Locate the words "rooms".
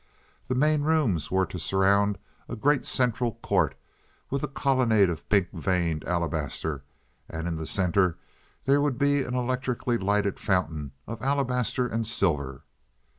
0.81-1.29